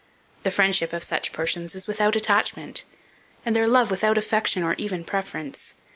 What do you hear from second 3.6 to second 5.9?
love without affection or even preference.